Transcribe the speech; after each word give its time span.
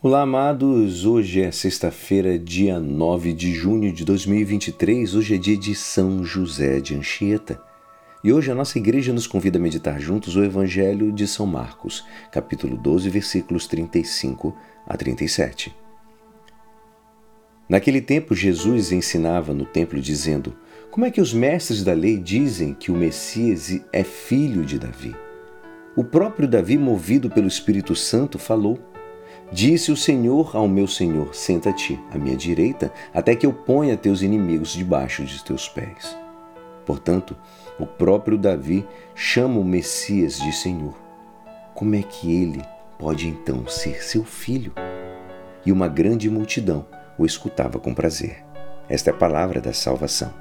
Olá, 0.00 0.22
amados. 0.22 1.04
Hoje 1.04 1.42
é 1.42 1.50
sexta-feira, 1.50 2.38
dia 2.38 2.78
9 2.78 3.32
de 3.32 3.52
junho 3.52 3.92
de 3.92 4.04
2023. 4.04 5.16
Hoje 5.16 5.34
é 5.34 5.38
dia 5.38 5.56
de 5.56 5.74
São 5.74 6.22
José 6.22 6.78
de 6.78 6.94
Anchieta. 6.94 7.60
E 8.22 8.32
hoje 8.32 8.48
a 8.48 8.54
nossa 8.54 8.78
igreja 8.78 9.12
nos 9.12 9.26
convida 9.26 9.58
a 9.58 9.60
meditar 9.60 10.00
juntos 10.00 10.36
o 10.36 10.44
Evangelho 10.44 11.10
de 11.10 11.26
São 11.26 11.46
Marcos, 11.46 12.06
capítulo 12.30 12.76
12, 12.76 13.10
versículos 13.10 13.66
35 13.66 14.56
a 14.86 14.96
37. 14.96 15.74
Naquele 17.68 18.00
tempo, 18.00 18.36
Jesus 18.36 18.92
ensinava 18.92 19.52
no 19.52 19.66
templo, 19.66 20.00
dizendo: 20.00 20.56
Como 20.92 21.06
é 21.06 21.10
que 21.10 21.20
os 21.20 21.34
mestres 21.34 21.82
da 21.82 21.92
lei 21.92 22.18
dizem 22.18 22.72
que 22.72 22.92
o 22.92 22.96
Messias 22.96 23.80
é 23.92 24.04
filho 24.04 24.64
de 24.64 24.78
Davi? 24.78 25.16
O 25.96 26.04
próprio 26.04 26.46
Davi, 26.46 26.78
movido 26.78 27.28
pelo 27.28 27.48
Espírito 27.48 27.96
Santo, 27.96 28.38
falou. 28.38 28.78
Disse 29.50 29.90
o 29.90 29.96
Senhor 29.96 30.54
ao 30.54 30.68
meu 30.68 30.86
Senhor: 30.86 31.34
Senta-te 31.34 31.98
à 32.10 32.18
minha 32.18 32.36
direita, 32.36 32.92
até 33.14 33.34
que 33.34 33.46
eu 33.46 33.52
ponha 33.52 33.96
teus 33.96 34.20
inimigos 34.20 34.72
debaixo 34.72 35.24
de 35.24 35.42
teus 35.42 35.66
pés. 35.66 36.16
Portanto, 36.84 37.34
o 37.78 37.86
próprio 37.86 38.36
Davi 38.36 38.86
chama 39.14 39.58
o 39.58 39.64
Messias 39.64 40.38
de 40.38 40.52
Senhor. 40.52 40.94
Como 41.74 41.94
é 41.94 42.02
que 42.02 42.30
ele 42.30 42.62
pode 42.98 43.26
então 43.26 43.66
ser 43.66 44.02
seu 44.04 44.22
filho? 44.22 44.72
E 45.64 45.72
uma 45.72 45.88
grande 45.88 46.28
multidão 46.28 46.84
o 47.16 47.24
escutava 47.24 47.78
com 47.78 47.94
prazer. 47.94 48.44
Esta 48.86 49.10
é 49.10 49.12
a 49.12 49.16
palavra 49.16 49.60
da 49.60 49.72
salvação. 49.72 50.32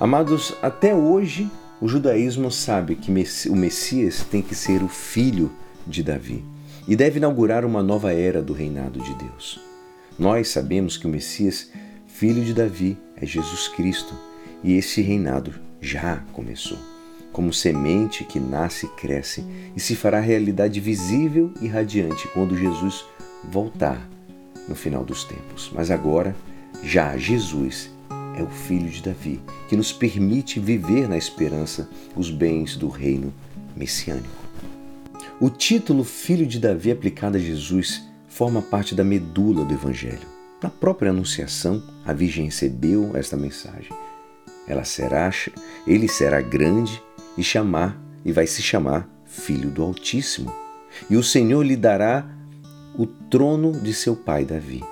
Amados, 0.00 0.54
até 0.62 0.94
hoje 0.94 1.48
o 1.80 1.86
judaísmo 1.86 2.50
sabe 2.50 2.96
que 2.96 3.10
o 3.48 3.56
Messias 3.56 4.24
tem 4.24 4.42
que 4.42 4.54
ser 4.54 4.82
o 4.82 4.88
filho 4.88 5.52
de 5.86 6.02
Davi 6.02 6.44
e 6.88 6.96
deve 6.96 7.18
inaugurar 7.18 7.66
uma 7.66 7.82
nova 7.82 8.14
era 8.14 8.42
do 8.42 8.54
reinado 8.54 8.98
de 9.00 9.14
Deus. 9.14 9.60
Nós 10.18 10.48
sabemos 10.48 10.96
que 10.96 11.06
o 11.06 11.10
Messias, 11.10 11.70
filho 12.06 12.42
de 12.42 12.54
Davi, 12.54 12.96
é 13.14 13.26
Jesus 13.26 13.68
Cristo 13.68 14.14
e 14.64 14.72
esse 14.72 15.02
reinado 15.02 15.54
já 15.80 16.24
começou. 16.32 16.78
Como 17.30 17.52
semente 17.52 18.24
que 18.24 18.40
nasce 18.40 18.86
e 18.86 18.88
cresce 18.88 19.44
e 19.76 19.80
se 19.80 19.94
fará 19.94 20.18
realidade 20.18 20.80
visível 20.80 21.52
e 21.60 21.68
radiante 21.68 22.26
quando 22.28 22.56
Jesus 22.56 23.04
voltar 23.44 24.08
no 24.66 24.74
final 24.74 25.04
dos 25.04 25.24
tempos. 25.24 25.70
Mas 25.74 25.90
agora, 25.90 26.34
já 26.82 27.16
Jesus 27.16 27.90
é 28.36 28.42
o 28.42 28.48
filho 28.48 28.88
de 28.88 29.02
Davi, 29.02 29.40
que 29.68 29.76
nos 29.76 29.92
permite 29.92 30.58
viver 30.58 31.08
na 31.08 31.18
esperança 31.18 31.88
os 32.16 32.30
bens 32.30 32.76
do 32.76 32.88
reino 32.88 33.32
messiânico. 33.76 34.47
O 35.40 35.48
título 35.48 36.02
Filho 36.02 36.44
de 36.44 36.58
Davi 36.58 36.90
aplicado 36.90 37.36
a 37.36 37.40
Jesus 37.40 38.02
forma 38.26 38.60
parte 38.60 38.92
da 38.92 39.04
medula 39.04 39.64
do 39.64 39.72
Evangelho. 39.72 40.26
Na 40.60 40.68
própria 40.68 41.10
Anunciação, 41.10 41.80
a 42.04 42.12
Virgem 42.12 42.46
recebeu 42.46 43.12
esta 43.14 43.36
mensagem. 43.36 43.92
Ela 44.66 44.82
será, 44.82 45.30
ele 45.86 46.08
será 46.08 46.40
grande 46.40 47.00
e 47.36 47.44
chamar 47.44 47.96
e 48.24 48.32
vai 48.32 48.48
se 48.48 48.60
chamar 48.60 49.08
Filho 49.26 49.70
do 49.70 49.80
Altíssimo. 49.80 50.52
E 51.08 51.16
o 51.16 51.22
Senhor 51.22 51.62
lhe 51.62 51.76
dará 51.76 52.28
o 52.96 53.06
trono 53.06 53.70
de 53.70 53.94
seu 53.94 54.16
pai 54.16 54.44
Davi 54.44 54.82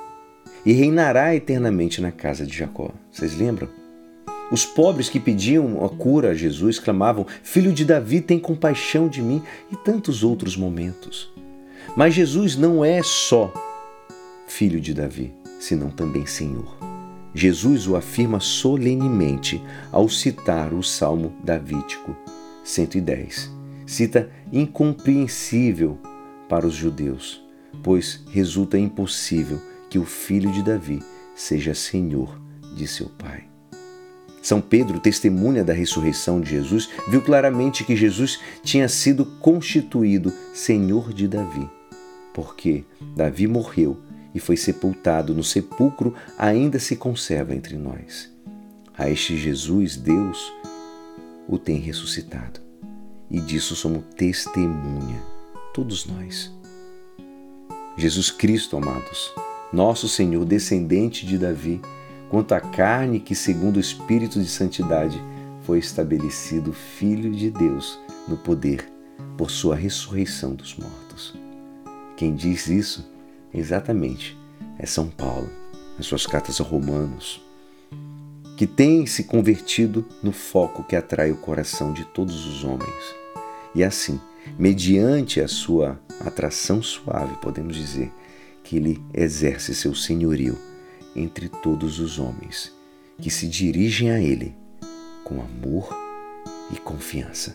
e 0.64 0.72
reinará 0.72 1.34
eternamente 1.34 2.00
na 2.00 2.12
casa 2.12 2.46
de 2.46 2.56
Jacó. 2.56 2.92
Vocês 3.10 3.36
lembram? 3.36 3.68
Os 4.50 4.64
pobres 4.64 5.08
que 5.08 5.18
pediam 5.18 5.84
a 5.84 5.88
cura 5.88 6.30
a 6.30 6.34
Jesus 6.34 6.78
clamavam: 6.78 7.26
Filho 7.42 7.72
de 7.72 7.84
Davi, 7.84 8.20
tem 8.20 8.38
compaixão 8.38 9.08
de 9.08 9.20
mim, 9.20 9.42
e 9.72 9.76
tantos 9.76 10.22
outros 10.22 10.56
momentos. 10.56 11.30
Mas 11.96 12.14
Jesus 12.14 12.56
não 12.56 12.84
é 12.84 13.02
só 13.02 13.52
filho 14.46 14.80
de 14.80 14.94
Davi, 14.94 15.32
senão 15.58 15.90
também 15.90 16.26
Senhor. 16.26 16.76
Jesus 17.34 17.86
o 17.86 17.96
afirma 17.96 18.40
solenemente 18.40 19.62
ao 19.92 20.08
citar 20.08 20.72
o 20.72 20.82
Salmo 20.82 21.34
Davídico 21.44 22.16
110. 22.64 23.50
Cita 23.86 24.30
incompreensível 24.52 25.98
para 26.48 26.66
os 26.66 26.74
judeus, 26.74 27.42
pois 27.82 28.24
resulta 28.30 28.78
impossível 28.78 29.60
que 29.90 29.98
o 29.98 30.04
filho 30.04 30.50
de 30.50 30.62
Davi 30.62 31.02
seja 31.34 31.74
senhor 31.74 32.40
de 32.74 32.86
seu 32.86 33.08
pai. 33.10 33.55
São 34.46 34.60
Pedro, 34.60 35.00
testemunha 35.00 35.64
da 35.64 35.72
ressurreição 35.72 36.40
de 36.40 36.50
Jesus, 36.50 36.88
viu 37.08 37.20
claramente 37.20 37.82
que 37.82 37.96
Jesus 37.96 38.38
tinha 38.62 38.88
sido 38.88 39.26
constituído 39.40 40.32
Senhor 40.54 41.12
de 41.12 41.26
Davi, 41.26 41.68
porque 42.32 42.84
Davi 43.16 43.48
morreu 43.48 43.96
e 44.32 44.38
foi 44.38 44.56
sepultado 44.56 45.34
no 45.34 45.42
sepulcro, 45.42 46.14
ainda 46.38 46.78
se 46.78 46.94
conserva 46.94 47.56
entre 47.56 47.76
nós. 47.76 48.32
A 48.96 49.10
este 49.10 49.36
Jesus, 49.36 49.96
Deus, 49.96 50.52
o 51.48 51.58
tem 51.58 51.80
ressuscitado. 51.80 52.60
E 53.28 53.40
disso 53.40 53.74
somos 53.74 54.04
testemunha, 54.14 55.20
todos 55.74 56.06
nós. 56.06 56.52
Jesus 57.98 58.30
Cristo, 58.30 58.76
amados, 58.76 59.34
nosso 59.72 60.08
Senhor, 60.08 60.44
descendente 60.44 61.26
de 61.26 61.36
Davi, 61.36 61.80
quanto 62.28 62.52
à 62.52 62.60
carne 62.60 63.20
que, 63.20 63.34
segundo 63.34 63.76
o 63.76 63.80
Espírito 63.80 64.40
de 64.40 64.48
Santidade, 64.48 65.20
foi 65.62 65.78
estabelecido 65.78 66.72
Filho 66.72 67.32
de 67.32 67.50
Deus 67.50 67.98
no 68.28 68.36
poder 68.36 68.88
por 69.36 69.50
sua 69.50 69.74
ressurreição 69.74 70.54
dos 70.54 70.76
mortos. 70.76 71.34
Quem 72.16 72.34
diz 72.34 72.68
isso, 72.68 73.08
exatamente, 73.52 74.38
é 74.78 74.86
São 74.86 75.08
Paulo, 75.08 75.48
nas 75.96 76.06
suas 76.06 76.26
cartas 76.26 76.60
aos 76.60 76.68
Romanos, 76.68 77.42
que 78.56 78.66
tem 78.66 79.04
se 79.06 79.24
convertido 79.24 80.06
no 80.22 80.32
foco 80.32 80.82
que 80.82 80.96
atrai 80.96 81.30
o 81.30 81.36
coração 81.36 81.92
de 81.92 82.04
todos 82.06 82.46
os 82.46 82.64
homens. 82.64 83.14
E 83.74 83.84
assim, 83.84 84.18
mediante 84.58 85.40
a 85.40 85.48
sua 85.48 86.00
atração 86.20 86.82
suave, 86.82 87.36
podemos 87.42 87.76
dizer 87.76 88.10
que 88.64 88.76
ele 88.76 89.02
exerce 89.12 89.74
seu 89.74 89.94
senhorio 89.94 90.56
entre 91.16 91.48
todos 91.48 91.98
os 91.98 92.18
homens 92.18 92.72
que 93.18 93.30
se 93.30 93.48
dirigem 93.48 94.10
a 94.10 94.20
Ele 94.20 94.54
com 95.24 95.40
amor 95.40 95.88
e 96.70 96.76
confiança. 96.76 97.54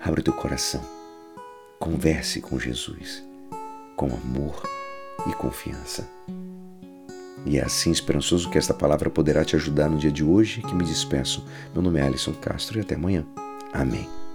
Abre 0.00 0.22
teu 0.22 0.32
coração, 0.32 0.84
converse 1.80 2.40
com 2.40 2.58
Jesus 2.60 3.24
com 3.96 4.06
amor 4.14 4.62
e 5.26 5.32
confiança. 5.32 6.08
E 7.44 7.58
é 7.58 7.64
assim 7.64 7.90
esperançoso 7.90 8.50
que 8.50 8.58
esta 8.58 8.74
palavra 8.74 9.08
poderá 9.08 9.44
te 9.44 9.56
ajudar 9.56 9.88
no 9.88 9.98
dia 9.98 10.12
de 10.12 10.22
hoje 10.22 10.60
que 10.60 10.74
me 10.74 10.84
despeço. 10.84 11.44
Meu 11.72 11.82
nome 11.82 11.98
é 11.98 12.02
Alisson 12.02 12.34
Castro 12.34 12.78
e 12.78 12.82
até 12.82 12.94
amanhã. 12.94 13.24
Amém. 13.72 14.25